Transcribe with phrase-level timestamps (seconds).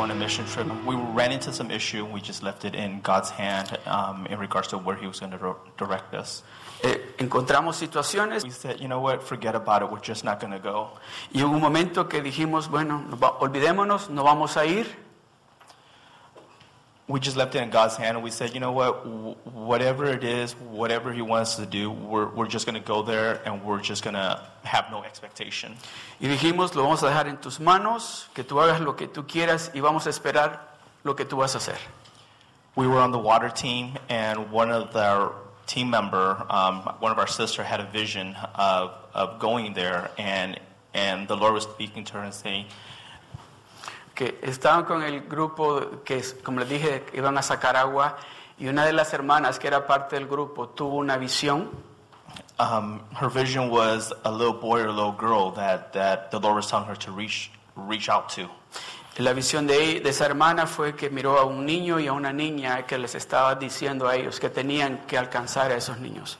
[0.00, 0.66] told to go on a mission trip.
[0.86, 2.04] We ran into some issue.
[2.04, 5.32] We just left it in God's hand um, in regards to where He was going
[5.32, 6.42] to direct us.
[6.82, 9.90] Eh, encontramos situaciones We said, you know what, forget about it.
[9.90, 10.90] We're just not going to go.
[11.32, 13.04] y hubo un momento que dijimos, bueno,
[13.40, 14.86] olvidémonos, no vamos a ir.
[17.10, 20.04] We just left it in God's hand, and we said, you know what, wh- whatever
[20.06, 23.64] it is, whatever He wants to do, we're, we're just going to go there, and
[23.64, 25.74] we're just going to have no expectation.
[26.20, 29.26] Y dijimos, lo vamos a dejar en tus manos, que tú hagas lo que tú
[29.26, 30.60] quieras y vamos a esperar
[31.02, 31.78] lo que tú vas a hacer.
[32.76, 35.34] We were on the water team, and one of our
[35.66, 40.60] team member, um, one of our sister, had a vision of, of going there, and
[40.94, 42.66] and the Lord was speaking to her and saying,
[44.20, 48.18] Que estaban con el grupo que, como les dije, iban a sacar agua
[48.58, 51.70] y una de las hermanas que era parte del grupo tuvo una visión
[52.58, 56.56] um, her vision was a little boy or a little girl that, that the Lord
[56.56, 58.50] was telling her to reach reach out to.
[59.18, 62.32] La visión de, de esa hermana fue que miró a un niño y a una
[62.32, 66.38] niña que les estaba diciendo a ellos que tenían que alcanzar a esos niños.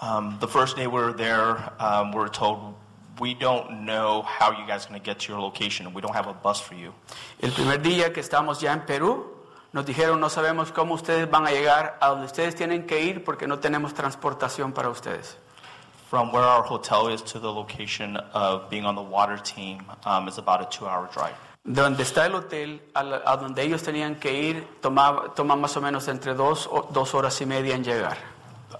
[0.00, 2.74] Um, the first day we were there, um, we were told,
[3.20, 5.92] we don't know how you guys are going to get to your location.
[5.94, 6.92] We don't have a bus for you.
[7.40, 9.32] El primer día que estábamos ya en Perú,
[9.72, 13.24] nos dijeron no sabemos cómo ustedes van a llegar a donde ustedes tienen que ir
[13.24, 15.36] porque no tenemos transportación para ustedes.
[16.10, 20.28] From where our hotel is to the location of being on the water team um,
[20.28, 21.34] is about a two-hour drive.
[21.64, 25.76] Donde está el hotel, a, la- a donde ellos tenían que ir, tomaba, toma más
[25.76, 28.18] o menos entre dos, o- dos horas y media en llegar.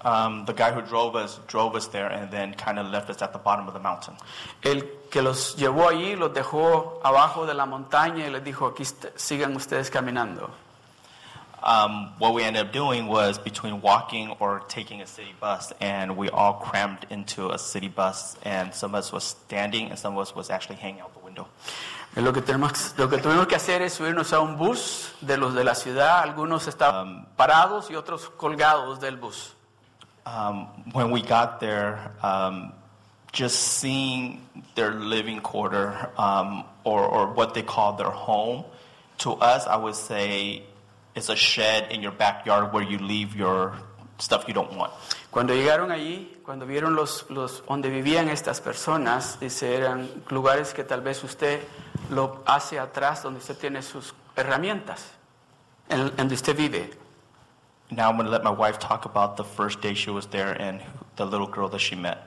[0.05, 3.23] Um, the guy who drove us drove us there and then kind of left us
[3.23, 4.13] at the bottom of the mountain.
[4.63, 8.85] El que los llevó allí los dejó abajo de la montaña y les dijo, aquí
[9.15, 10.51] sigan ustedes caminando.
[11.63, 16.15] Um, what we ended up doing was between walking or taking a city bus, and
[16.15, 20.13] we all crammed into a city bus, and some of us was standing, and some
[20.13, 21.47] of us was actually hanging out the window.
[22.15, 25.55] Lo que, tenemos, lo que tuvimos que hacer es subirnos a un bus de los
[25.55, 26.19] de la ciudad.
[26.19, 29.55] Algunos estaban parados y otros colgados del bus.
[30.25, 32.73] Um, when we got there, um,
[33.31, 34.41] just seeing
[34.73, 38.63] their living quarter um, or, or what they call their home,
[39.19, 40.63] to us, I would say
[41.15, 43.73] it's a shed in your backyard where you leave your
[44.17, 44.91] stuff you don't want.
[45.31, 50.83] Cuando llegaron allí, cuando vieron los, los donde vivían estas personas, dice, eran lugares que
[50.83, 51.61] tal vez usted
[52.09, 55.05] lo hace atrás, donde usted tiene sus herramientas,
[55.89, 57.04] en, en donde usted vive.
[57.91, 60.53] Now I'm going to let my wife talk about the first day she was there
[60.59, 60.81] and
[61.17, 62.17] the little girl that she met.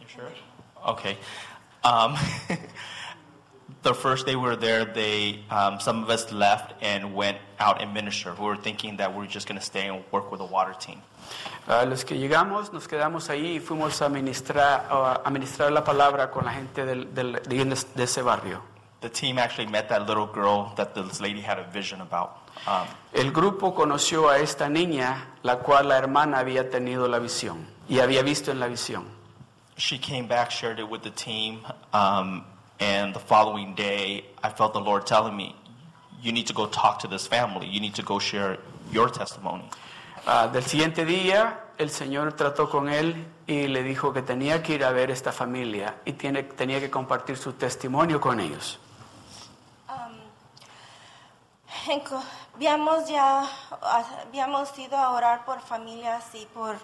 [0.00, 0.30] You sure?
[0.88, 1.18] Okay.
[1.82, 2.16] Um,
[3.82, 7.82] the first day we were there, they um, some of us left and went out
[7.82, 8.38] and ministered.
[8.38, 10.74] We were thinking that we were just going to stay and work with the water
[10.78, 11.02] team.
[11.68, 14.86] A los que llegamos, nos quedamos ahí y fuimos a ministrar,
[15.24, 18.62] a ministrar la palabra con la gente del, del- de, de ese barrio.
[19.00, 22.45] The team actually met that little girl that this lady had a vision about.
[22.66, 27.66] Um, El grupo conoció a esta niña, la cual la hermana había tenido la visión
[27.88, 29.16] y había visto en la visión.
[29.76, 31.60] she came back, shared it with the team,
[31.92, 32.44] um,
[32.80, 35.54] and the following day, I felt the Lord telling me,
[36.22, 37.66] "You need to go talk to this family.
[37.66, 38.58] You need to go share
[38.90, 39.64] your testimony."
[40.26, 44.74] Ah, del siguiente día, el Señor trató con él y le dijo que tenía que
[44.74, 48.78] ir a ver esta familia y tiene, tenía que compartir su testimonio con ellos.
[52.54, 53.44] Habíamos ya
[54.28, 56.76] habíamos ido a orar por familias y por,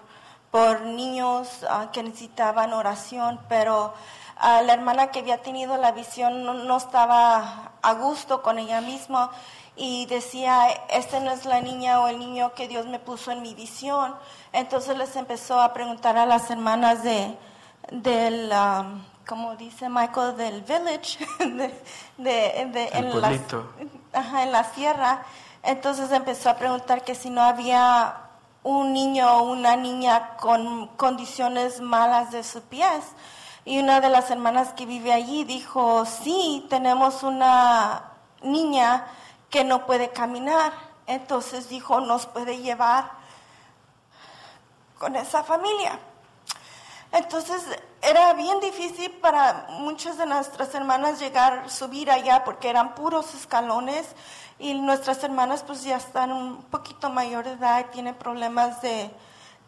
[0.51, 3.93] por niños ah, que necesitaban oración, pero
[4.37, 8.81] ah, la hermana que había tenido la visión no, no estaba a gusto con ella
[8.81, 9.31] misma
[9.75, 13.41] y decía, esta no es la niña o el niño que Dios me puso en
[13.41, 14.15] mi visión.
[14.51, 17.35] Entonces les empezó a preguntar a las hermanas de,
[17.91, 18.85] del, ah,
[19.27, 21.81] como dice Michael, del village, de,
[22.17, 23.31] de- de- El en las-.
[24.13, 25.23] En la sierra.
[25.63, 28.17] Entonces empezó a preguntar que si no había
[28.63, 33.03] un niño o una niña con condiciones malas de sus pies.
[33.65, 38.11] Y una de las hermanas que vive allí dijo, sí, tenemos una
[38.41, 39.05] niña
[39.49, 40.73] que no puede caminar.
[41.07, 43.11] Entonces dijo, nos puede llevar
[44.97, 45.99] con esa familia.
[47.11, 47.63] Entonces
[48.03, 54.05] era bien difícil para muchas de nuestras hermanas llegar, subir allá porque eran puros escalones
[54.59, 59.09] y nuestras hermanas pues ya están un poquito mayor de edad y tienen problemas de,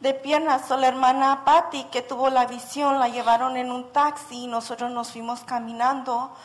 [0.02, 0.68] de piernas.
[0.68, 4.92] So, la hermana Patty que tuvo la visión la llevaron en un taxi y nosotros
[4.92, 6.36] nos fuimos caminando.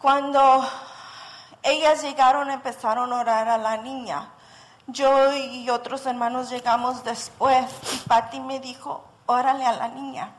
[0.00, 0.64] Cuando
[1.64, 4.30] ellas llegaron empezaron a orar a la niña.
[4.86, 10.32] Yo y otros hermanos llegamos después y Patty me dijo, órale a la niña.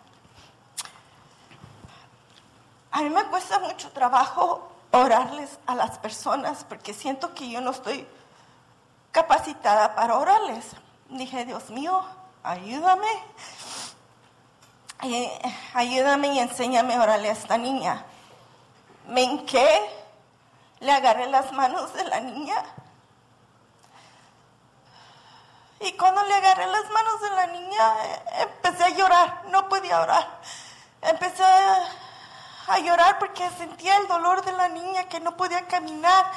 [2.91, 7.71] A mí me cuesta mucho trabajo orarles a las personas porque siento que yo no
[7.71, 8.07] estoy
[9.11, 10.65] capacitada para orarles.
[11.09, 12.03] Dije, Dios mío,
[12.43, 13.07] ayúdame.
[15.01, 15.29] Y,
[15.73, 18.05] ayúdame y enséñame a orarle a esta niña.
[19.07, 19.67] Me hinqué,
[20.79, 22.55] le agarré las manos de la niña.
[25.83, 29.99] Y cuando le agarré las manos de la niña, eh, empecé a llorar, no podía
[29.99, 30.39] orar.
[31.01, 36.31] Empecé a, llorar porque sentía el dolor de la niña que no podía caminar.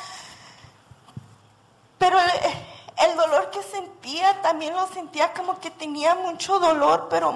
[1.96, 2.30] Pero el,
[3.08, 7.32] el dolor que sentía también lo sentía como que tenía mucho dolor, pero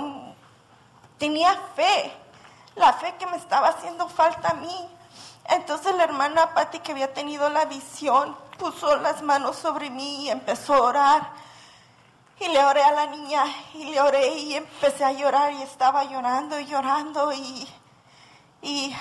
[1.17, 2.13] tenía fe,
[2.75, 4.89] la fe que me estaba haciendo falta a mí.
[5.45, 10.31] Entonces la hermana Patti, que había tenido la visión, puso las manos sobre mí y
[10.31, 11.50] empezó a orar.
[12.41, 13.45] Y le oré a la niña
[13.75, 17.69] y le oré y empecé a llorar y estaba llorando y llorando y,
[18.63, 18.97] y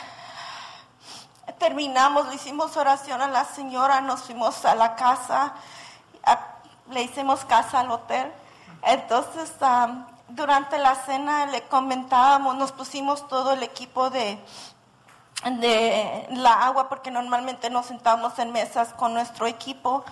[1.57, 5.53] terminamos, le hicimos oración a la señora, nos fuimos a la casa,
[6.89, 8.31] le hicimos casa al hotel.
[8.81, 14.37] Entonces, am, durante la cena le comentábamos, nos pusimos todo el equipo de,
[15.45, 20.03] de la agua, porque normalmente nos sentamos en mesas con nuestro equipo.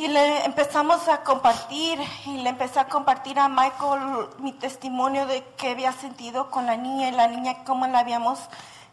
[0.00, 5.44] Y le empezamos a compartir, y le empecé a compartir a Michael mi testimonio de
[5.58, 8.38] qué había sentido con la niña y la niña cómo la habíamos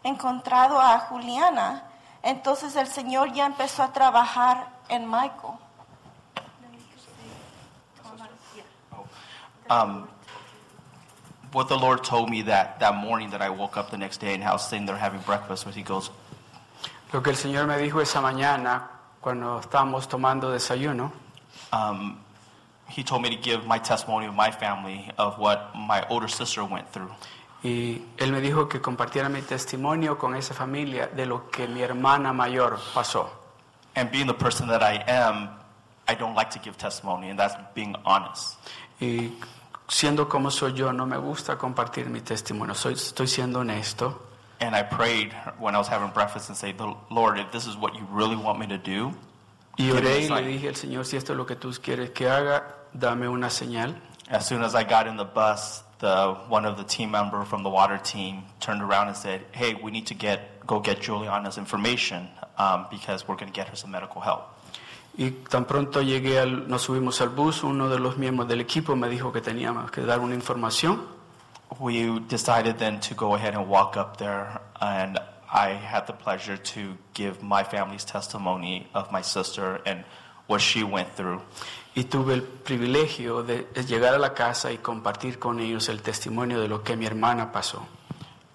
[0.04, 1.84] encontrado a Juliana.
[2.22, 5.54] Entonces el Señor ya empezó a trabajar en Michael.
[9.70, 10.06] Um,
[11.54, 14.34] what the Lord told me that, that morning that I woke up the next day
[14.34, 16.10] and I was sitting there having breakfast with, he goes,
[17.14, 21.12] Lo que el Señor me dijo esa mañana cuando estábamos tomando desayuno,
[21.72, 22.18] um,
[22.88, 26.64] he told me to give my testimony of my family of what my older sister
[26.64, 27.10] went through.
[27.62, 31.82] y Él me dijo que compartiera mi testimonio con esa familia de lo que mi
[31.82, 33.30] hermana mayor pasó.
[33.96, 35.50] And being the person that I am,
[36.06, 38.58] I don't like to give testimony, and that's being honest.
[39.00, 39.32] Y
[39.88, 44.27] siendo como soy yo, no me gusta compartir mi testimonio, soy, estoy siendo honesto.
[44.60, 46.74] And I prayed when I was having breakfast and say,
[47.10, 49.14] Lord, if this is what you really want me to do,
[49.78, 52.28] Y oré y le dije al Señor, si esto es lo que tú quieres que
[52.28, 53.94] haga, dame una señal.
[54.28, 57.62] As soon as I got in the bus, the one of the team member from
[57.62, 61.58] the water team turned around and said, "Hey, we need to get go get Juliana's
[61.58, 62.28] information
[62.58, 64.48] um, because we're going to get her some medical help."
[65.16, 68.96] Y tan pronto llegué, al, nos subimos al bus, uno de los miembros del equipo
[68.96, 71.06] me dijo que teníamos que dar una información.
[71.78, 75.18] We decided then to go ahead and walk up there, and
[75.52, 80.04] I had the pleasure to give my family's testimony of my sister and
[80.46, 81.42] what she went through.
[81.94, 86.60] Y tuve el privilegio de llegar a la casa y compartir con ellos el testimonio
[86.60, 87.86] de lo que mi hermana pasó.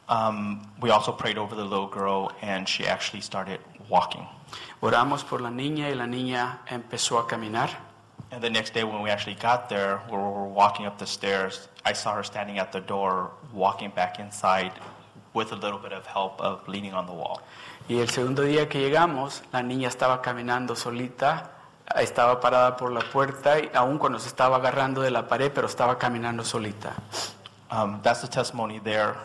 [0.10, 3.60] Um, we also prayed over the little girl, and she actually started
[3.90, 4.28] walking.
[4.82, 7.93] Oramos por la niña y la niña empezó a caminar.
[8.34, 11.70] And the next day, when we actually got there, we were walking up the stairs.
[11.86, 14.72] I saw her standing at the door, walking back inside
[15.36, 17.44] with a little bit of help of leaning on the wall.
[17.88, 21.52] Y el segundo día que llegamos, la niña estaba caminando solita,
[21.96, 25.68] estaba parada por la puerta, y aún cuando se estaba agarrando de la pared, pero
[25.68, 26.96] estaba caminando solita.
[27.70, 29.16] Um, that's the testimony there.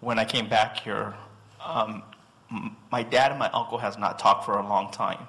[0.00, 1.12] When I came back here,
[1.60, 2.04] um,
[2.92, 5.26] my dad and my uncle has not talked for a long time.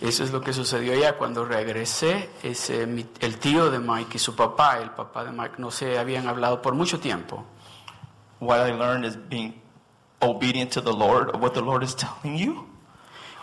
[0.00, 2.30] Eso es lo que sucedió ya cuando regresé.
[2.42, 5.98] Ese, mi- el tío de Mike y su papá, el papá de Mike, no se
[5.98, 7.44] habían hablado por mucho tiempo.
[8.40, 9.60] What I learned is being
[10.20, 12.68] obedient to the Lord, what the Lord is telling you.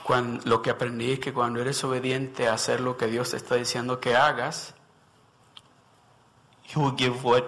[0.05, 3.37] Cuan- lo que aprendí es que cuando eres obediente a hacer lo que Dios te
[3.37, 4.73] está diciendo que hagas,
[6.73, 7.43] He will give what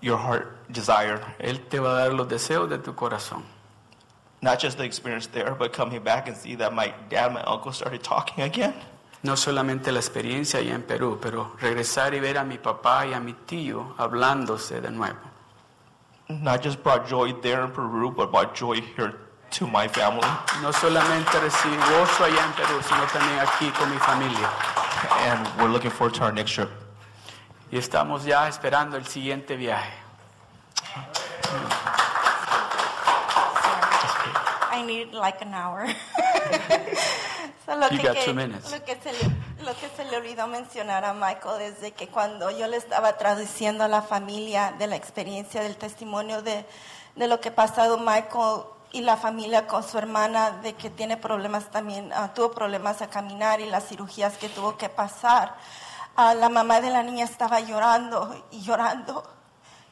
[0.00, 1.20] your heart desired.
[1.38, 3.44] Él te va a dar los deseos de tu corazón.
[4.42, 7.42] Not just the experience there, but coming back and see that my dad and my
[7.42, 8.74] uncle started talking again.
[9.22, 13.12] No solamente la experiencia allá en Perú, pero regresar y ver a mi papá y
[13.12, 15.18] a mi tío hablándose de nuevo.
[16.28, 19.14] Not just brought joy there in Peru, but brought joy here
[19.50, 20.26] to my family.
[20.62, 24.48] No solamente recibí gozo allá en Perú, sino también aquí con mi familia.
[25.26, 26.70] And we're looking forward to our next trip.
[27.70, 29.92] Y estamos ya esperando el siguiente viaje.
[34.80, 35.86] I need like an hour.
[37.66, 38.70] So, lo, You que, got que- two minutes.
[38.72, 42.08] lo que se le, lo que se le olvidó mencionar a Michael es de que
[42.08, 46.66] cuando yo le estaba traduciendo a la familia de la experiencia, del testimonio de,
[47.16, 51.16] de lo que ha pasado Michael y la familia con su hermana, de que tiene
[51.16, 55.54] problemas también, ah, tuvo problemas a caminar y las cirugías que tuvo que pasar,
[56.16, 59.22] ah, la mamá de la niña estaba llorando y llorando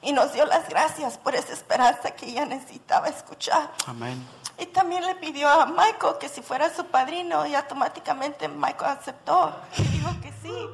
[0.01, 3.71] y nos dio las gracias por esa esperanza que ella necesitaba escuchar.
[3.87, 4.27] Amén.
[4.59, 9.55] Y también le pidió a Michael que si fuera su padrino y automáticamente Michael aceptó
[9.77, 10.69] y dijo que sí.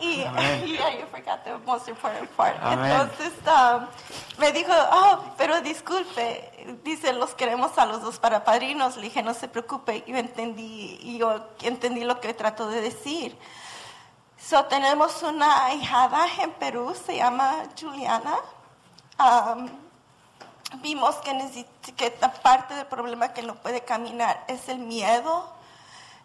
[0.00, 2.56] Y yeah, you forgot the most important part.
[2.60, 2.90] Amén.
[2.90, 3.86] Entonces um,
[4.38, 8.96] me dijo, oh, pero disculpe, dice, los queremos a los dos para padrinos.
[8.96, 13.38] Le dije, no se preocupe, yo entendí, y yo entendí lo que trató de decir.
[14.36, 18.38] So, tenemos una ahijada en Perú, se llama Juliana.
[19.20, 19.68] Um,
[20.80, 22.10] vimos que, que
[22.42, 25.52] parte del problema que no puede caminar es el miedo.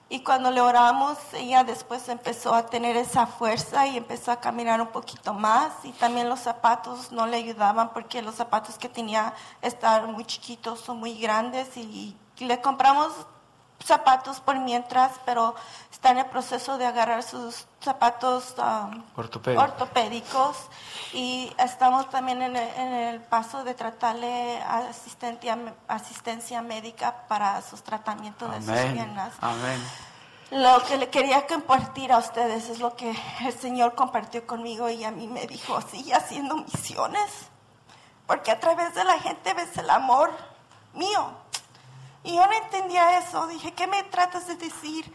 [0.09, 4.79] Y cuando le oramos, ella después empezó a tener esa fuerza y empezó a caminar
[4.79, 5.73] un poquito más.
[5.83, 10.87] Y también los zapatos no le ayudaban porque los zapatos que tenía estaban muy chiquitos
[10.87, 11.75] o muy grandes.
[11.75, 13.11] Y, le compramos
[13.87, 15.55] zapatos por mientras, pero
[15.91, 19.63] está en el proceso de agarrar sus zapatos um, Ortopédicos.
[19.63, 20.57] ortopédicos
[21.13, 27.81] y estamos también en el, en el paso de tratarle asistencia, asistencia médica para sus
[27.81, 29.33] tratamientos de sus piernas.
[29.41, 29.81] Amén.
[30.51, 35.03] Lo que le quería compartir a ustedes es lo que el Señor compartió conmigo y
[35.03, 37.31] a mí me dijo, sigue haciendo misiones,
[38.25, 40.31] porque a través de la gente ves el amor
[40.93, 41.31] mío.
[42.23, 45.11] Y yo no entendía eso, dije, ¿qué me tratas de decir?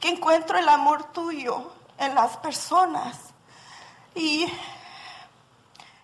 [0.00, 3.16] Que encuentro el amor tuyo en las personas.
[4.14, 4.46] Y,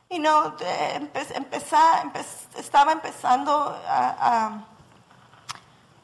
[0.09, 2.25] y no, de- empe- empe-
[2.57, 4.65] estaba empezando a- a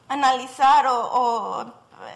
[0.09, 1.61] analizar o, o,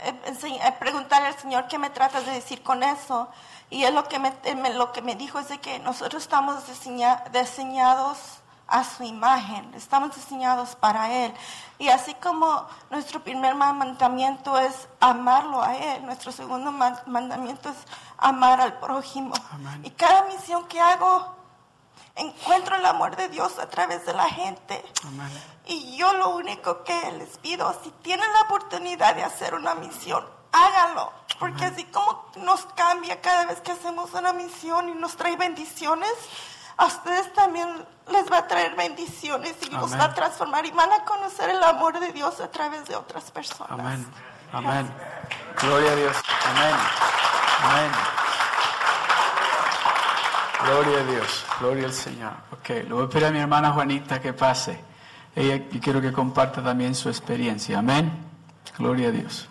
[0.03, 3.27] eh, ense- eh, preguntarle al Señor qué me tratas de decir con eso.
[3.69, 4.33] Y él lo que me-
[4.73, 8.17] lo que me dijo es de que nosotros estamos diseña- diseñados
[8.71, 11.33] a su imagen, estamos diseñados para Él.
[11.77, 17.75] Y así como nuestro primer mandamiento es amarlo a Él, nuestro segundo ma- mandamiento es
[18.17, 19.33] amar al prójimo.
[19.51, 19.81] Amén.
[19.83, 21.35] Y cada misión que hago,
[22.15, 24.83] encuentro el amor de Dios a través de la gente.
[25.05, 25.29] Amén.
[25.65, 30.25] Y yo lo único que les pido, si tienen la oportunidad de hacer una misión,
[30.51, 31.11] háganlo.
[31.39, 36.11] Porque así como nos cambia cada vez que hacemos una misión y nos trae bendiciones,
[36.77, 37.67] a ustedes también
[38.11, 41.63] les va a traer bendiciones y los va a transformar y van a conocer el
[41.63, 43.71] amor de Dios a través de otras personas.
[43.71, 44.05] Amén.
[44.51, 44.87] Amén.
[45.61, 46.17] Gloria a Dios.
[46.45, 46.75] Amén.
[47.63, 47.91] Amén.
[50.65, 51.45] Gloria a Dios.
[51.59, 52.33] Gloria al Señor.
[52.51, 54.79] Ok, le voy a pedir a mi hermana Juanita que pase.
[55.35, 57.79] Ella y quiero que comparta también su experiencia.
[57.79, 58.11] Amén.
[58.77, 59.47] Gloria a Dios.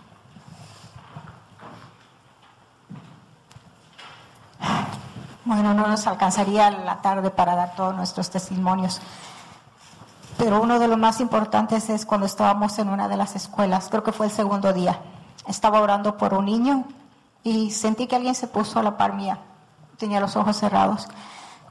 [5.51, 9.01] Bueno, no nos alcanzaría la tarde para dar todos nuestros testimonios.
[10.39, 14.05] Pero uno de los más importantes es cuando estábamos en una de las escuelas, creo
[14.05, 15.01] que fue el segundo día.
[15.49, 16.85] Estaba orando por un niño
[17.43, 19.41] y sentí que alguien se puso a la par mía.
[19.99, 21.09] Tenía los ojos cerrados.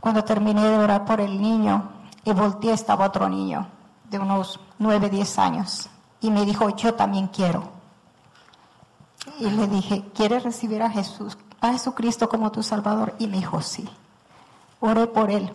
[0.01, 1.89] Cuando terminé de orar por el niño
[2.25, 3.65] y volteé, estaba otro niño
[4.09, 5.89] de unos 9, 10 años.
[6.19, 7.63] Y me dijo, yo también quiero.
[9.39, 13.15] Y le dije, ¿quieres recibir a Jesús, a Jesucristo como tu Salvador?
[13.19, 13.87] Y me dijo, sí.
[14.79, 15.51] Oré por él.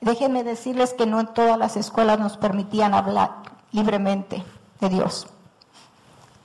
[0.00, 3.36] Déjenme decirles que no en todas las escuelas nos permitían hablar
[3.72, 4.44] libremente
[4.80, 5.26] de Dios.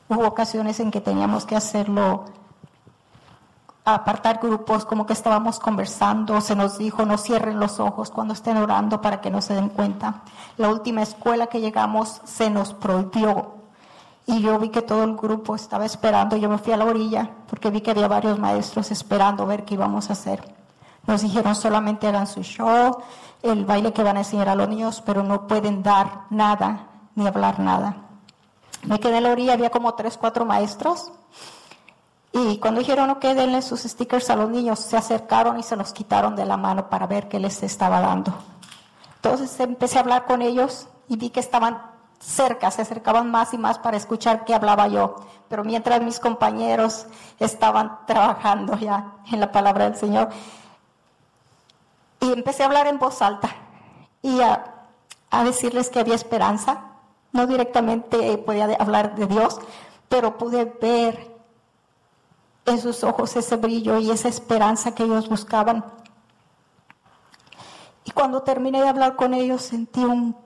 [0.09, 2.25] Hubo ocasiones en que teníamos que hacerlo,
[3.85, 8.57] apartar grupos, como que estábamos conversando, se nos dijo, no cierren los ojos cuando estén
[8.57, 10.21] orando para que no se den cuenta.
[10.57, 13.55] La última escuela que llegamos se nos prohibió
[14.27, 16.35] y yo vi que todo el grupo estaba esperando.
[16.35, 19.75] Yo me fui a la orilla porque vi que había varios maestros esperando ver qué
[19.75, 20.43] íbamos a hacer.
[21.05, 22.97] Nos dijeron solamente hagan su show,
[23.43, 27.27] el baile que van a enseñar a los niños, pero no pueden dar nada ni
[27.27, 27.97] hablar nada.
[28.83, 31.11] Me quedé en la orilla, había como tres, cuatro maestros.
[32.31, 35.93] Y cuando dijeron, ok, denle sus stickers a los niños, se acercaron y se los
[35.93, 38.33] quitaron de la mano para ver qué les estaba dando.
[39.17, 41.94] Entonces empecé a hablar con ellos y vi que estaban
[42.25, 45.15] cerca, se acercaban más y más para escuchar qué hablaba yo.
[45.47, 47.05] Pero mientras mis compañeros
[47.39, 50.29] estaban trabajando ya en la palabra del Señor,
[52.19, 53.49] y empecé a hablar en voz alta
[54.21, 54.87] y a,
[55.29, 56.91] a decirles que había esperanza.
[57.31, 59.59] No directamente podía hablar de Dios,
[60.07, 61.35] pero pude ver
[62.65, 65.85] en sus ojos ese brillo y esa esperanza que ellos buscaban.
[68.05, 70.44] Y cuando terminé de hablar con ellos sentí un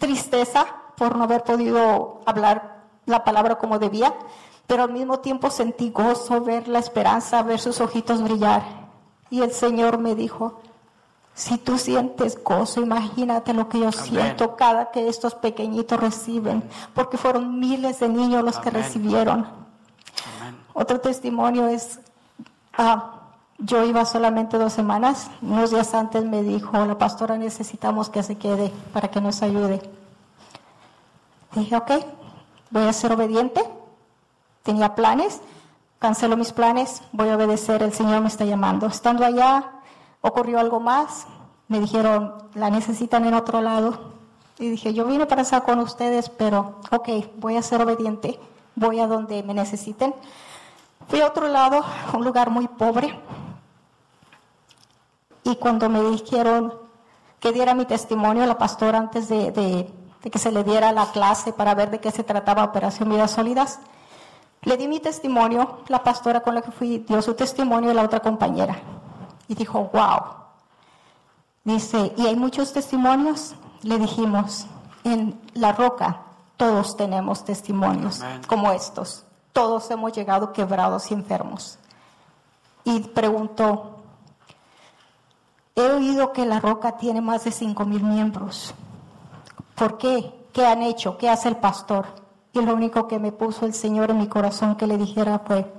[0.00, 0.66] tristeza
[0.96, 4.12] por no haber podido hablar la palabra como debía,
[4.66, 8.62] pero al mismo tiempo sentí gozo, ver la esperanza, ver sus ojitos brillar.
[9.30, 10.60] Y el Señor me dijo,
[11.34, 17.16] si tú sientes gozo, imagínate lo que yo siento cada que estos pequeñitos reciben, porque
[17.16, 19.46] fueron miles de niños los que recibieron.
[20.40, 20.56] Amén.
[20.72, 22.00] Otro testimonio es,
[22.76, 23.19] ah,
[23.60, 28.36] yo iba solamente dos semanas, unos días antes me dijo, la pastora necesitamos que se
[28.36, 29.82] quede para que nos ayude.
[31.54, 31.90] Dije, ok,
[32.70, 33.62] voy a ser obediente.
[34.62, 35.40] Tenía planes,
[35.98, 38.86] cancelo mis planes, voy a obedecer, el Señor me está llamando.
[38.86, 39.70] Estando allá,
[40.20, 41.26] ocurrió algo más.
[41.68, 44.12] Me dijeron, la necesitan en otro lado.
[44.58, 48.38] Y dije, yo vine para estar con ustedes, pero ok, voy a ser obediente,
[48.74, 50.14] voy a donde me necesiten.
[51.08, 53.18] Fui a otro lado, un lugar muy pobre.
[55.50, 56.72] Y cuando me dijeron
[57.40, 59.92] que diera mi testimonio, la pastora antes de, de-
[60.22, 63.30] de que se le diera la clase para ver de qué se trataba Operación Vidas
[63.32, 63.78] Sólidas,
[64.62, 68.02] le di mi testimonio, la pastora con la que fui dio su testimonio y la
[68.02, 68.76] otra compañera.
[69.48, 70.20] Y dijo, wow.
[71.64, 73.54] Dice, ¿y hay muchos testimonios?
[73.82, 74.66] Le dijimos,
[75.04, 76.20] en La Roca
[76.58, 79.24] todos tenemos testimonios como estos.
[79.54, 81.78] Todos hemos llegado quebrados y enfermos.
[82.84, 83.99] Y preguntó,
[85.86, 88.74] he oído que La Roca tiene más de cinco mil miembros.
[89.74, 90.32] ¿Por qué?
[90.52, 91.16] ¿Qué han hecho?
[91.16, 92.06] ¿Qué hace el pastor?
[92.52, 95.72] Y lo único que me puso el Señor en mi corazón que le dijera fue,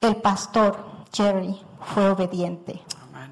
[0.00, 0.78] el pastor
[1.12, 1.60] Jerry
[1.92, 3.30] fue obediente Amén.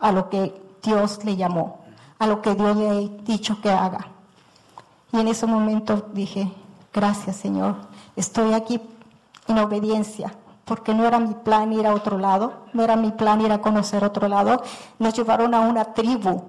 [0.00, 1.84] a lo que Dios le llamó,
[2.18, 4.08] a lo que Dios le ha dicho que haga.
[5.12, 6.52] Y en ese momento dije,
[6.92, 7.76] gracias Señor,
[8.16, 8.80] estoy aquí
[9.46, 10.34] en obediencia,
[10.68, 13.62] porque no era mi plan ir a otro lado, no era mi plan ir a
[13.62, 14.62] conocer otro lado.
[14.98, 16.44] Nos llevaron a una tribu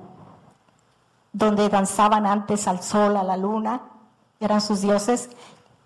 [1.32, 3.82] donde danzaban antes al sol, a la luna,
[4.40, 5.30] eran sus dioses,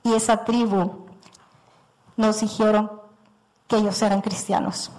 [0.04, 1.06] y esa tribu
[2.18, 2.92] nos dijeron
[3.68, 4.92] que ellos eran cristianos.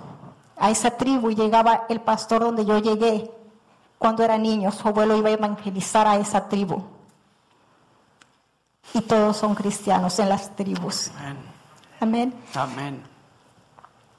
[0.57, 3.31] A esa tribu llegaba el pastor donde yo llegué
[3.99, 6.83] cuando era niño, su abuelo iba a evangelizar a esa tribu.
[8.93, 11.11] Y todos son cristianos en las tribus.
[11.19, 11.39] Amén.
[12.01, 12.35] Amén.
[12.55, 13.14] Amén.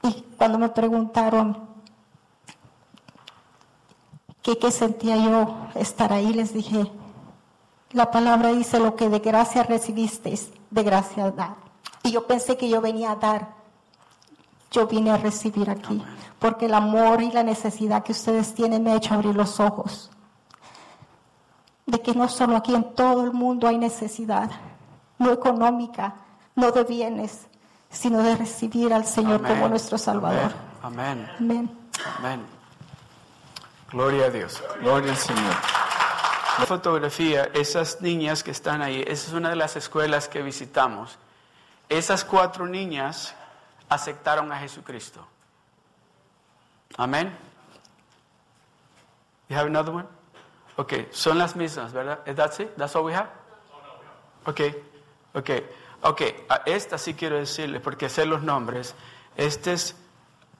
[0.06, 1.58] Y cuando me preguntaron
[4.44, 6.92] qué sentía yo estar ahí, les dije,
[7.92, 11.56] la palabra dice lo que de gracia recibisteis, de gracia dar.
[12.04, 13.56] Y yo pensé que yo venía a dar,
[14.70, 16.04] yo vine a recibir aquí,
[16.38, 20.12] porque el amor y la necesidad que ustedes tienen me ha hecho abrir los ojos.
[21.88, 24.52] De que no solo aquí, en todo el mundo hay necesidad,
[25.18, 26.16] no económica,
[26.56, 27.48] no de bienes,
[27.96, 29.54] sino de recibir al Señor Amén.
[29.54, 30.52] como nuestro Salvador.
[30.84, 31.28] Amén.
[31.40, 31.78] Amén.
[32.20, 32.46] Amén.
[33.92, 34.62] Gloria a Dios.
[34.82, 35.56] Gloria al Señor.
[36.60, 41.18] La fotografía, esas niñas que están ahí, esa es una de las escuelas que visitamos.
[41.90, 43.34] Esas cuatro niñas
[43.90, 45.26] aceptaron a Jesucristo.
[46.98, 47.34] Amén.
[49.50, 50.08] You have another one?
[50.78, 52.20] Okay, son las mismas, ¿verdad?
[52.26, 52.76] Is that it?
[52.76, 53.30] That's all we have?
[54.48, 54.76] Okay,
[55.34, 55.64] okay,
[56.10, 56.46] okay.
[56.50, 58.96] A esta sí quiero decirle, porque sé los nombres.
[59.36, 59.96] Este es,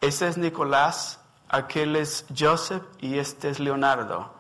[0.02, 4.34] este es Nicolás, aquel es Joseph y este es Leonardo.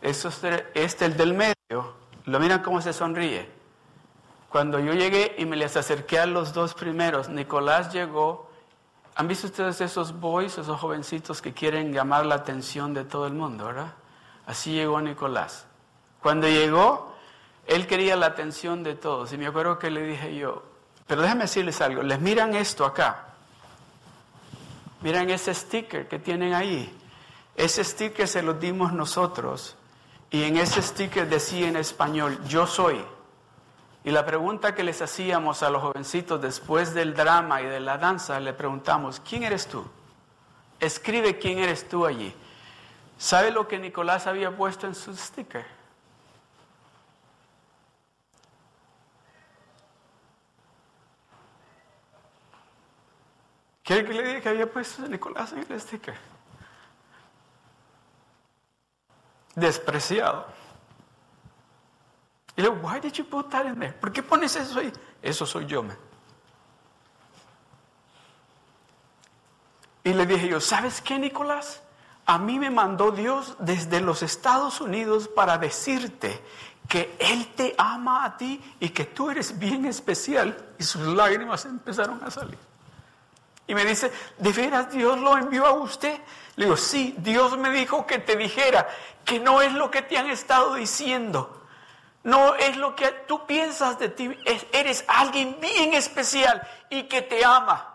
[0.00, 3.50] Estos tre- este, el del medio, lo miran cómo se sonríe.
[4.48, 8.50] Cuando yo llegué y me les acerqué a los dos primeros, Nicolás llegó.
[9.16, 13.32] ¿Han visto ustedes esos boys, esos jovencitos que quieren llamar la atención de todo el
[13.34, 13.94] mundo, verdad?
[14.46, 15.66] Así llegó Nicolás.
[16.22, 17.15] Cuando llegó,
[17.66, 19.32] él quería la atención de todos.
[19.32, 20.62] Y me acuerdo que le dije yo,
[21.06, 23.24] pero déjenme decirles algo, les miran esto acá.
[25.02, 26.92] Miren ese sticker que tienen ahí.
[27.54, 29.76] Ese sticker se lo dimos nosotros.
[30.30, 33.00] Y en ese sticker decía en español, yo soy.
[34.04, 37.98] Y la pregunta que les hacíamos a los jovencitos después del drama y de la
[37.98, 39.84] danza, le preguntamos, ¿quién eres tú?
[40.78, 42.34] Escribe quién eres tú allí.
[43.18, 45.75] ¿Sabe lo que Nicolás había puesto en su sticker?
[53.86, 56.16] ¿Quiere que le diga que había puesto Nicolás en el sticker?
[59.54, 60.44] Despreciado.
[62.56, 63.92] Y le digo, why did you put that in there?
[63.92, 64.92] ¿Por qué pones eso ahí?
[65.22, 65.96] Eso soy yo, man.
[70.02, 71.80] Y le dije yo, ¿sabes qué, Nicolás?
[72.24, 76.42] A mí me mandó Dios desde los Estados Unidos para decirte
[76.88, 80.74] que Él te ama a ti y que tú eres bien especial.
[80.76, 82.58] Y sus lágrimas empezaron a salir.
[83.66, 86.20] Y me dice, ¿de veras Dios lo envió a usted?
[86.54, 88.88] Le digo, sí, Dios me dijo que te dijera
[89.24, 91.52] que no es lo que te han estado diciendo.
[92.22, 94.36] No es lo que tú piensas de ti.
[94.44, 97.92] es- eres alguien bien especial y que te ama.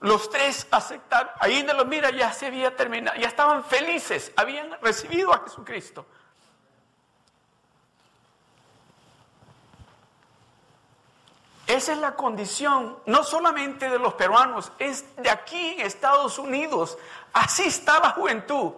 [0.00, 1.30] Los tres aceptaron.
[1.40, 3.16] Ahí donde lo mira ya se había terminado.
[3.18, 4.30] Ya estaban felices.
[4.36, 6.06] Habían recibido a Jesucristo.
[11.66, 16.96] Esa es la condición, no solamente de los peruanos, es de aquí en Estados Unidos.
[17.32, 18.74] Así está la juventud.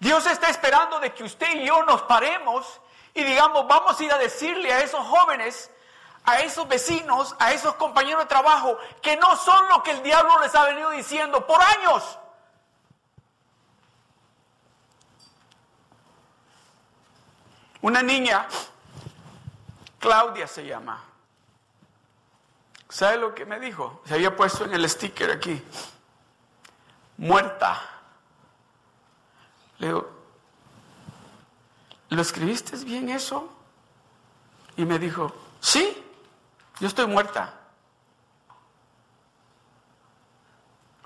[0.00, 2.80] Dios está esperando de que usted y yo nos paremos
[3.14, 5.70] y digamos, vamos a ir a decirle a esos jóvenes,
[6.24, 10.40] a esos vecinos, a esos compañeros de trabajo, que no son lo que el diablo
[10.40, 12.18] les ha venido diciendo por años.
[17.80, 18.48] Una niña,
[20.00, 21.11] Claudia se llama.
[22.92, 24.02] ¿Sabe lo que me dijo?
[24.04, 25.64] Se había puesto en el sticker aquí.
[27.16, 27.80] Muerta.
[29.78, 30.10] Le digo,
[32.10, 33.50] ¿lo escribiste bien eso?
[34.76, 36.04] Y me dijo, sí,
[36.80, 37.54] yo estoy muerta.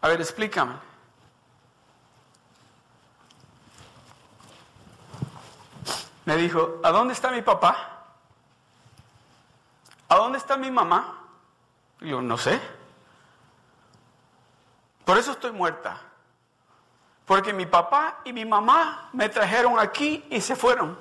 [0.00, 0.74] A ver, explícame.
[6.24, 8.08] Me dijo, ¿a dónde está mi papá?
[10.08, 11.15] ¿A dónde está mi mamá?
[12.00, 12.60] Yo, no sé.
[15.04, 16.00] Por eso estoy muerta.
[17.24, 20.98] Porque mi papá y mi mamá me trajeron aquí y se fueron.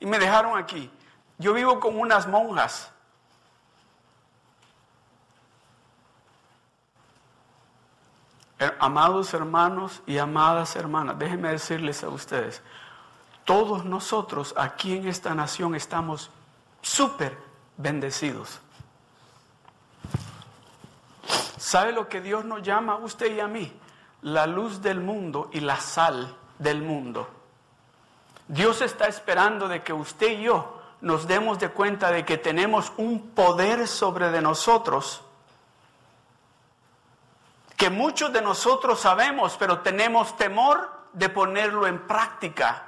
[0.00, 0.90] Y me dejaron aquí.
[1.38, 2.92] Yo vivo con unas monjas.
[8.80, 12.60] Amados hermanos y amadas hermanas, déjenme decirles a ustedes,
[13.44, 16.32] todos nosotros aquí en esta nación estamos
[16.82, 17.38] súper
[17.76, 18.60] bendecidos.
[21.68, 23.70] ¿Sabe lo que Dios nos llama a usted y a mí?
[24.22, 27.28] La luz del mundo y la sal del mundo.
[28.46, 32.90] Dios está esperando de que usted y yo nos demos de cuenta de que tenemos
[32.96, 35.20] un poder sobre de nosotros
[37.76, 42.87] que muchos de nosotros sabemos, pero tenemos temor de ponerlo en práctica.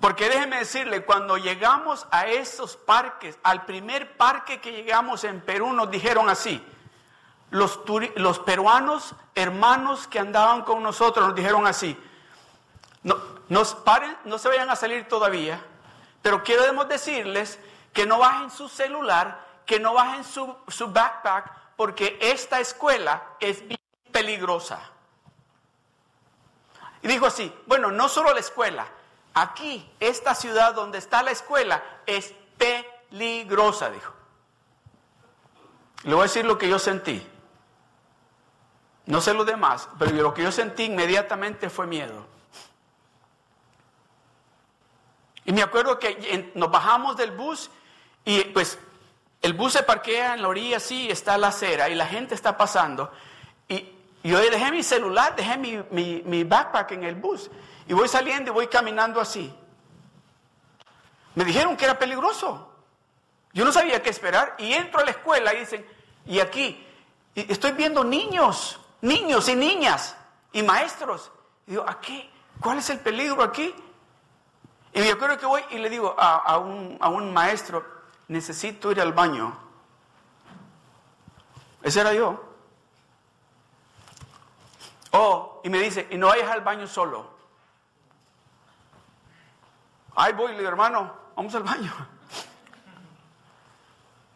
[0.00, 5.72] Porque déjeme decirle, cuando llegamos a esos parques, al primer parque que llegamos en Perú,
[5.72, 6.64] nos dijeron así,
[7.50, 7.80] los,
[8.16, 11.98] los peruanos hermanos que andaban con nosotros nos dijeron así,
[13.02, 13.16] no,
[13.48, 13.64] no
[14.38, 15.62] se vayan a salir todavía,
[16.22, 17.58] pero queremos decirles
[17.92, 23.62] que no bajen su celular que no bajen su, su backpack porque esta escuela es
[24.10, 24.80] peligrosa.
[27.02, 28.88] Y dijo así, bueno, no solo la escuela,
[29.34, 34.12] aquí, esta ciudad donde está la escuela es peligrosa, dijo.
[36.04, 37.26] Le voy a decir lo que yo sentí.
[39.06, 42.26] No sé lo demás, pero lo que yo sentí inmediatamente fue miedo.
[45.44, 47.70] Y me acuerdo que nos bajamos del bus
[48.24, 48.78] y pues
[49.42, 52.56] el bus se parquea en la orilla así, está la acera y la gente está
[52.56, 53.10] pasando.
[53.68, 57.50] Y, yo dejé mi celular, dejé mi, backpack en el bus.
[57.90, 59.52] Y voy saliendo y voy caminando así.
[61.34, 62.72] Me dijeron que era peligroso.
[63.52, 64.54] Yo no sabía qué esperar.
[64.58, 65.84] Y entro a la escuela y dicen,
[66.24, 66.86] y aquí,
[67.34, 70.16] estoy viendo niños, niños y niñas
[70.52, 71.32] y maestros.
[71.66, 72.30] Y digo, ¿aquí?
[72.60, 73.74] ¿Cuál es el peligro aquí?
[74.92, 77.84] Y yo creo que voy y le digo a, un, a un maestro,
[78.28, 79.58] necesito ir al baño.
[81.82, 82.40] Ese era yo.
[85.10, 87.39] Oh, y me dice, y no vayas al baño solo.
[90.20, 91.90] Ahí voy, hermano, vamos al baño.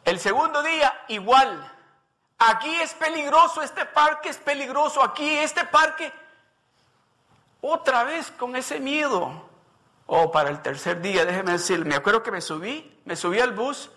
[0.03, 1.73] El segundo día, igual.
[2.39, 6.11] Aquí es peligroso, este parque es peligroso, aquí este parque.
[7.61, 9.47] Otra vez con ese miedo.
[10.07, 13.53] Oh, para el tercer día, déjeme decir, me acuerdo que me subí, me subí al
[13.53, 13.91] bus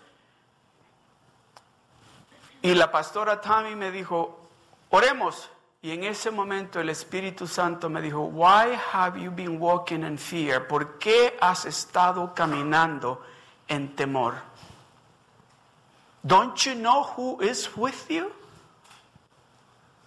[2.60, 4.46] y la pastora Tammy me dijo,
[4.90, 5.50] oremos.
[5.80, 10.18] Y en ese momento el Espíritu Santo me dijo, Why have you been walking in
[10.18, 10.66] fear?
[10.66, 13.22] ¿Por qué has estado caminando
[13.68, 14.34] en temor?
[16.24, 18.32] Don't you know who is with you?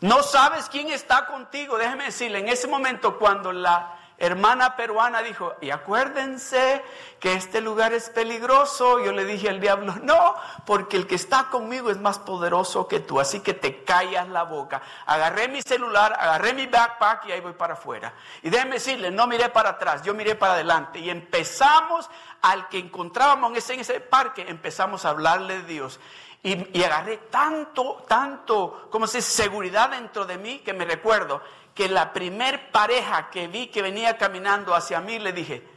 [0.01, 1.77] No sabes quién está contigo.
[1.77, 6.83] Déjeme decirle, en ese momento cuando la hermana peruana dijo, y acuérdense
[7.19, 9.03] que este lugar es peligroso.
[9.03, 12.99] Yo le dije al diablo, no, porque el que está conmigo es más poderoso que
[12.99, 14.83] tú, así que te callas la boca.
[15.07, 18.13] Agarré mi celular, agarré mi backpack y ahí voy para afuera.
[18.43, 20.99] Y déjeme decirle, no miré para atrás, yo miré para adelante.
[20.99, 22.07] Y empezamos,
[22.43, 25.99] al que encontrábamos en ese, parque, empezamos a hablarle de Dios.
[26.43, 31.41] Y, y, agarré tanto, tanto, como se seguridad dentro de mí que me recuerdo
[31.81, 35.67] que la primer pareja que vi que venía caminando hacia mí le dije,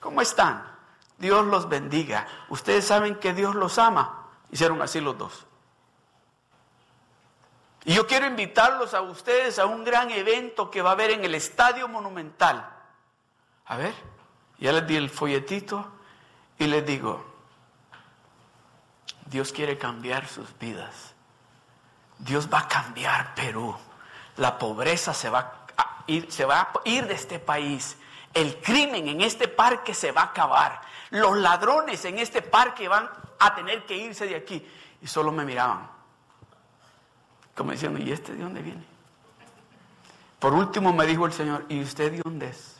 [0.00, 0.60] ¿cómo están?
[1.18, 2.26] Dios los bendiga.
[2.48, 4.26] Ustedes saben que Dios los ama.
[4.50, 5.46] Hicieron así los dos.
[7.84, 11.24] Y yo quiero invitarlos a ustedes a un gran evento que va a haber en
[11.24, 12.68] el Estadio Monumental.
[13.66, 13.94] A ver,
[14.58, 15.92] ya les di el folletito
[16.58, 17.24] y les digo,
[19.26, 21.14] Dios quiere cambiar sus vidas.
[22.18, 23.76] Dios va a cambiar Perú
[24.36, 25.62] la pobreza se va
[26.06, 27.96] ir, se va a ir de este país.
[28.32, 30.80] El crimen en este parque se va a acabar.
[31.10, 34.66] Los ladrones en este parque van a tener que irse de aquí.
[35.02, 35.88] Y solo me miraban.
[37.54, 38.82] Como diciendo, ¿y este de dónde viene?
[40.38, 42.76] Por último me dijo el Señor, ¿y usted de dónde es?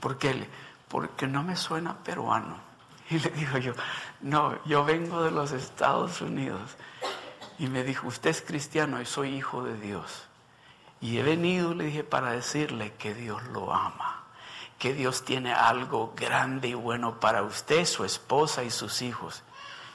[0.00, 0.48] ¿Por qué?
[0.88, 2.74] Porque no me suena peruano.
[3.10, 3.74] Y le digo yo,
[4.22, 6.76] no, yo vengo de los Estados Unidos.
[7.58, 10.26] Y me dijo, usted es cristiano y soy hijo de Dios.
[11.04, 14.24] Y he venido, le dije, para decirle que Dios lo ama,
[14.78, 19.42] que Dios tiene algo grande y bueno para usted, su esposa y sus hijos.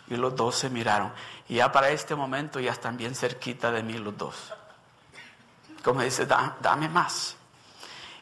[0.08, 1.12] Y los dos se miraron.
[1.48, 4.54] Y ya para este momento ya están bien cerquita de mí los dos.
[5.84, 7.36] Como dice, dame más.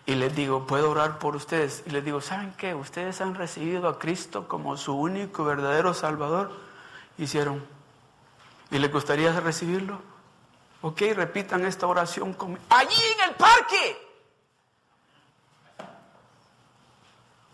[0.05, 1.83] Y les digo, ¿puedo orar por ustedes?
[1.87, 2.73] Y les digo, ¿saben qué?
[2.73, 6.53] Ustedes han recibido a Cristo como su único verdadero Salvador.
[7.17, 7.65] Hicieron.
[8.71, 9.99] ¿Y les gustaría recibirlo?
[10.87, 12.63] Ok, repitan esta oración conmigo.
[12.69, 14.07] Allí en el parque.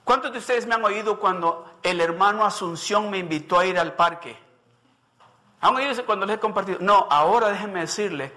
[0.04, 3.93] ¿Cuántos de ustedes me han oído cuando el hermano Asunción me invitó a ir al
[3.93, 4.38] parque?
[5.62, 6.80] ¿Han oído cuando les he compartido?
[6.82, 8.34] No, ahora déjenme decirle,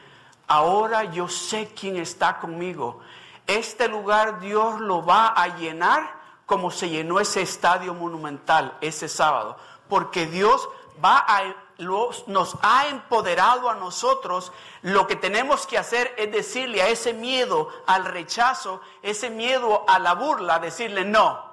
[0.47, 3.03] ahora yo sé quién está conmigo
[3.47, 9.57] este lugar Dios lo va a llenar como se llenó ese estadio monumental ese sábado,
[9.89, 10.69] porque Dios
[11.05, 11.43] va a,
[11.79, 17.71] nos ha empoderado a nosotros, lo que tenemos que hacer es decirle a ese miedo,
[17.87, 21.45] al rechazo, ese miedo a la burla, decirle no.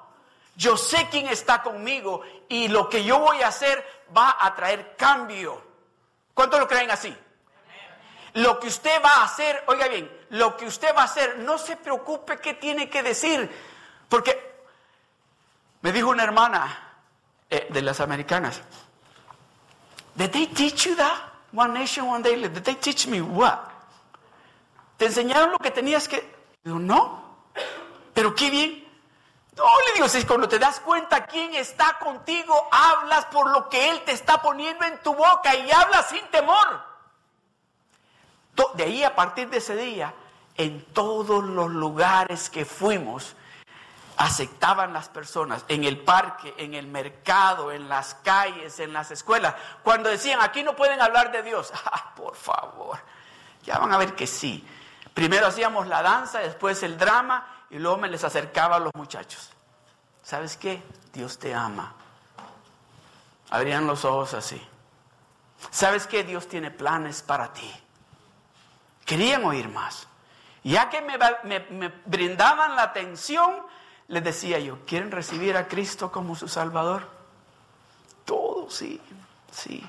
[0.56, 4.96] Yo sé quién está conmigo y lo que yo voy a hacer va a traer
[4.96, 5.62] cambio.
[6.34, 7.16] ¿Cuántos lo creen así?
[8.34, 11.58] Lo que usted va a hacer, oiga bien, lo que usted va a hacer, no
[11.58, 13.50] se preocupe qué tiene que decir.
[14.10, 14.54] Porque
[15.82, 16.96] me dijo una hermana
[17.50, 18.62] eh, de las americanas,
[20.16, 21.32] Did they teach you that?
[21.52, 22.36] One nation, one day.
[22.36, 23.60] Did they teach me what?
[24.98, 26.24] ¿Te enseñaron lo que tenías que.?
[26.64, 27.22] No.
[28.14, 28.84] Pero qué bien.
[29.56, 33.90] No, le digo, si cuando te das cuenta quién está contigo, hablas por lo que
[33.90, 36.82] Él te está poniendo en tu boca y hablas sin temor.
[38.76, 40.14] De ahí, a partir de ese día,
[40.58, 43.36] en todos los lugares que fuimos,
[44.24, 49.56] aceptaban las personas, en el parque, en el mercado, en las calles, en las escuelas.
[49.84, 53.00] Cuando decían, aquí no pueden hablar de Dios, ah, por favor,
[53.64, 54.66] ya van a ver que sí.
[55.14, 59.52] Primero hacíamos la danza, después el drama y luego me les acercaba a los muchachos.
[60.24, 60.82] ¿Sabes qué?
[61.12, 61.94] Dios te ama.
[63.50, 64.62] Abrían los ojos así.
[65.70, 66.24] ¿Sabes qué?
[66.24, 67.72] Dios tiene planes para ti.
[69.06, 70.08] Querían oír más.
[70.64, 73.66] Ya que me, brindaban la atención,
[74.08, 77.08] les decía yo, ¿quieren recibir a Cristo como su Salvador?
[78.26, 79.00] Todo, sí,
[79.52, 79.84] sí.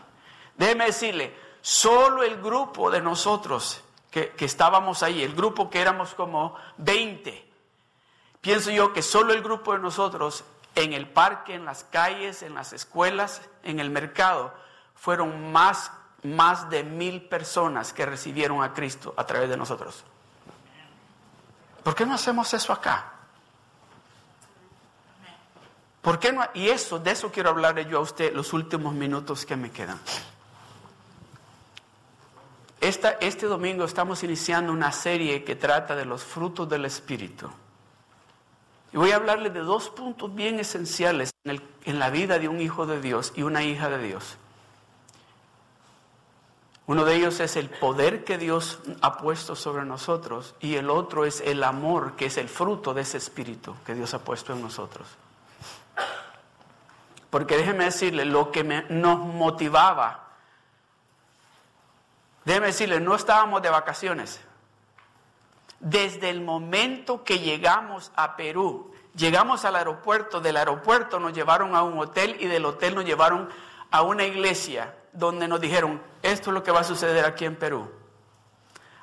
[0.56, 6.14] Déjeme decirle, solo el grupo de nosotros que, que, estábamos ahí, el grupo que éramos
[6.14, 7.50] como 20,
[8.40, 12.54] pienso yo que solo el grupo de nosotros en el parque, en las calles, en
[12.54, 14.52] las escuelas, en el mercado,
[14.94, 15.90] fueron más
[16.24, 20.04] más de mil personas que recibieron a Cristo a través de nosotros.
[21.82, 23.12] ¿Por qué no hacemos eso acá?
[26.04, 26.42] ¿Por qué no?
[26.52, 29.98] Y eso, de eso quiero hablarle yo a usted los últimos minutos que me quedan.
[32.78, 37.48] Esta, este domingo estamos iniciando una serie que trata de los frutos del Espíritu.
[38.92, 42.60] Y voy a hablarle de dos puntos bien esenciales en, en la vida de un
[42.60, 44.36] hijo de Dios y una hija de Dios.
[46.86, 51.24] Uno de ellos es el poder que Dios ha puesto sobre nosotros y el otro
[51.24, 54.60] es el amor que es el fruto de ese espíritu que Dios ha puesto en
[54.60, 55.08] nosotros.
[57.34, 60.20] Porque déjeme decirle, lo que nos motivaba,
[62.44, 64.40] déjeme decirle, no estábamos de vacaciones.
[65.80, 71.82] Desde el momento que llegamos a Perú, llegamos al aeropuerto, del aeropuerto nos llevaron a
[71.82, 73.48] un hotel y del hotel nos llevaron
[73.90, 77.56] a una iglesia donde nos dijeron, esto es lo que va a suceder aquí en
[77.56, 77.90] Perú.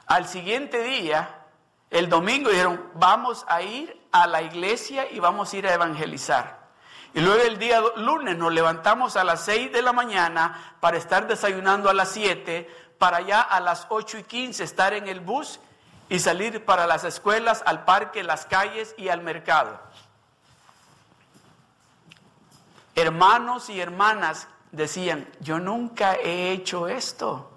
[0.05, 1.47] Al siguiente día,
[1.89, 6.60] el domingo, dijeron, vamos a ir a la iglesia y vamos a ir a evangelizar.
[7.13, 11.27] Y luego el día lunes nos levantamos a las 6 de la mañana para estar
[11.27, 15.59] desayunando a las 7, para allá a las 8 y 15 estar en el bus
[16.07, 19.79] y salir para las escuelas, al parque, las calles y al mercado.
[22.95, 27.49] Hermanos y hermanas decían, yo nunca he hecho esto.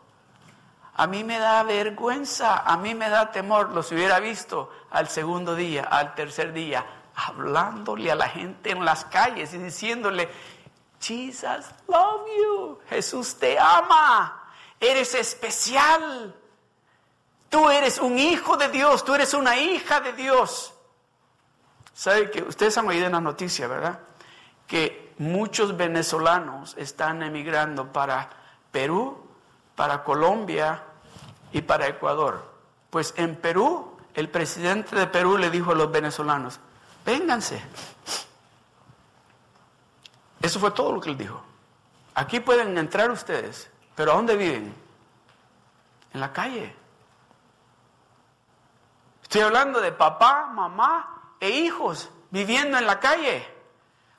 [0.96, 3.70] A mí me da vergüenza, a mí me da temor.
[3.70, 9.04] Los hubiera visto al segundo día, al tercer día, hablándole a la gente en las
[9.04, 10.28] calles y diciéndole,
[11.00, 14.50] Jesus love you, Jesús te ama,
[14.80, 16.34] eres especial.
[17.48, 20.74] Tú eres un hijo de Dios, tú eres una hija de Dios.
[21.92, 24.00] ¿Sabe que ustedes han oído en la noticia, verdad?
[24.66, 28.30] Que muchos venezolanos están emigrando para
[28.72, 29.24] Perú,
[29.76, 30.82] para Colombia
[31.52, 32.52] y para Ecuador.
[32.90, 36.58] Pues en Perú, el presidente de Perú le dijo a los venezolanos,
[37.04, 37.62] vénganse.
[40.40, 41.42] Eso fue todo lo que él dijo.
[42.14, 44.74] Aquí pueden entrar ustedes, pero ¿a dónde viven?
[46.12, 46.74] En la calle.
[49.22, 53.48] Estoy hablando de papá, mamá e hijos viviendo en la calle.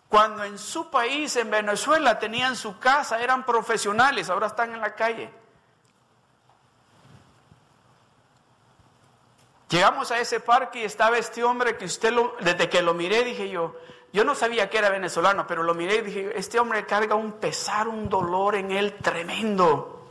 [0.09, 4.95] Cuando en su país, en Venezuela, tenían su casa, eran profesionales, ahora están en la
[4.95, 5.31] calle.
[9.69, 13.23] Llegamos a ese parque y estaba este hombre que usted lo, desde que lo miré
[13.23, 13.75] dije yo,
[14.13, 17.33] yo no sabía que era venezolano, pero lo miré y dije, este hombre carga un
[17.33, 20.07] pesar, un dolor en él tremendo.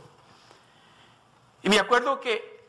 [1.63, 2.67] Y me acuerdo que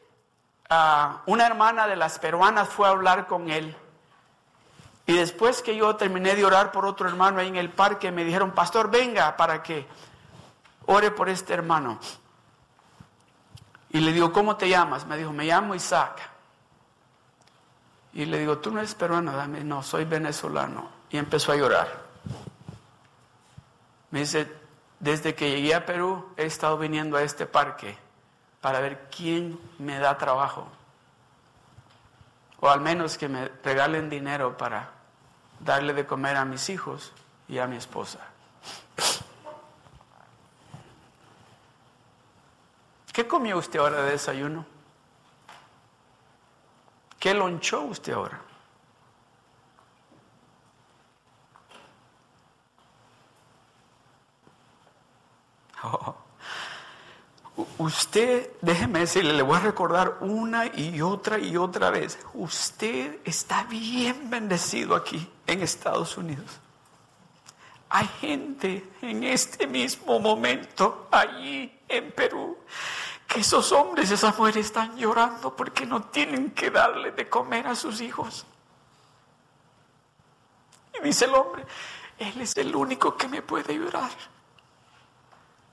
[0.70, 3.76] ah, una hermana de las peruanas fue a hablar con él.
[5.04, 8.24] Y después que yo terminé de orar por otro hermano ahí en el parque, me
[8.24, 9.86] dijeron, pastor, venga para que
[10.86, 11.98] ore por este hermano.
[13.90, 15.06] Y le digo, ¿cómo te llamas?
[15.06, 16.35] Me dijo, me llamo Isaac.
[18.16, 20.88] Y le digo, tú no eres peruano, dame, no, soy venezolano.
[21.10, 21.86] Y empezó a llorar.
[24.10, 24.50] Me dice,
[24.98, 27.98] desde que llegué a Perú he estado viniendo a este parque
[28.62, 30.66] para ver quién me da trabajo.
[32.60, 34.92] O al menos que me regalen dinero para
[35.60, 37.12] darle de comer a mis hijos
[37.48, 38.20] y a mi esposa.
[43.12, 44.75] ¿Qué comió usted ahora de desayuno?
[47.26, 48.40] ¿Qué lonchó usted ahora?
[55.82, 56.14] Oh.
[57.78, 63.64] Usted, déjeme decirle, le voy a recordar una y otra y otra vez, usted está
[63.64, 66.60] bien bendecido aquí en Estados Unidos.
[67.88, 72.56] Hay gente en este mismo momento allí en Perú
[73.36, 78.00] esos hombres, esas mujeres están llorando porque no tienen que darle de comer a sus
[78.00, 78.46] hijos.
[80.98, 81.64] Y dice el hombre,
[82.18, 84.10] Él es el único que me puede ayudar.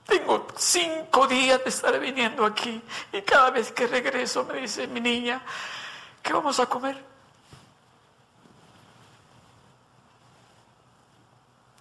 [0.06, 5.00] Tengo cinco días de estar viniendo aquí y cada vez que regreso me dice mi
[5.00, 5.42] niña,
[6.22, 7.02] ¿qué vamos a comer?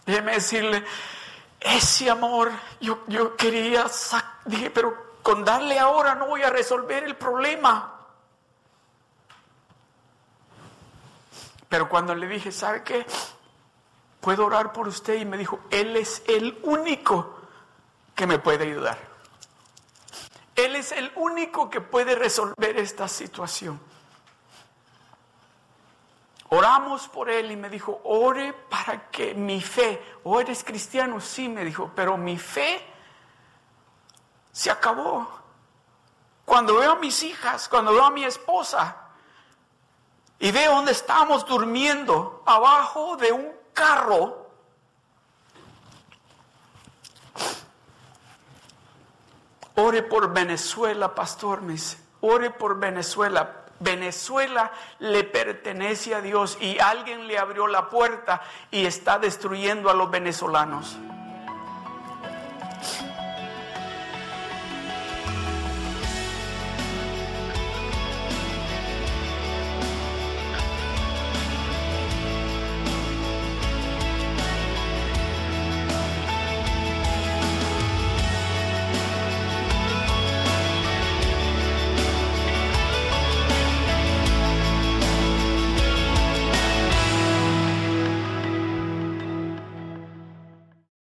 [0.06, 0.86] Déjeme decirle,
[1.60, 3.86] ese amor yo, yo quería,
[4.46, 8.02] dije, pero con darle ahora no voy a resolver el problema.
[11.70, 13.06] Pero cuando le dije, ¿sabe qué?
[14.22, 17.40] Puedo orar por usted y me dijo, Él es el único
[18.14, 19.00] que me puede ayudar.
[20.56, 23.80] Él es el único que puede resolver esta situación.
[26.50, 31.50] Oramos por él y me dijo, ore para que mi fe, o eres cristiano, sí,
[31.50, 32.93] me dijo, pero mi fe
[34.54, 35.28] se acabó.
[36.46, 38.96] Cuando veo a mis hijas, cuando veo a mi esposa
[40.40, 44.48] y veo dónde estamos durmiendo, abajo de un carro,
[49.76, 53.60] ore por Venezuela, pastor, dice, ore por Venezuela.
[53.80, 59.94] Venezuela le pertenece a Dios y alguien le abrió la puerta y está destruyendo a
[59.94, 60.98] los venezolanos.